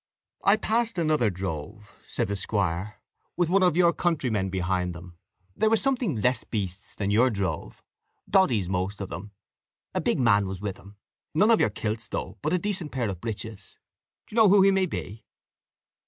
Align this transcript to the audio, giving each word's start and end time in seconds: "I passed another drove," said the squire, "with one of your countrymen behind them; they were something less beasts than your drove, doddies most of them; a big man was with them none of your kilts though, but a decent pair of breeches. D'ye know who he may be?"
"I 0.43 0.55
passed 0.55 0.97
another 0.97 1.29
drove," 1.29 1.93
said 2.07 2.27
the 2.27 2.35
squire, 2.35 2.95
"with 3.37 3.51
one 3.51 3.61
of 3.61 3.77
your 3.77 3.93
countrymen 3.93 4.49
behind 4.49 4.95
them; 4.95 5.19
they 5.55 5.67
were 5.67 5.77
something 5.77 6.15
less 6.15 6.43
beasts 6.43 6.95
than 6.95 7.11
your 7.11 7.29
drove, 7.29 7.83
doddies 8.27 8.67
most 8.67 8.99
of 8.99 9.09
them; 9.09 9.29
a 9.93 10.01
big 10.01 10.19
man 10.19 10.47
was 10.47 10.59
with 10.59 10.77
them 10.77 10.97
none 11.35 11.51
of 11.51 11.59
your 11.59 11.69
kilts 11.69 12.07
though, 12.07 12.39
but 12.41 12.51
a 12.51 12.57
decent 12.57 12.91
pair 12.91 13.09
of 13.09 13.21
breeches. 13.21 13.77
D'ye 14.25 14.37
know 14.37 14.49
who 14.49 14.63
he 14.63 14.71
may 14.71 14.87
be?" 14.87 15.23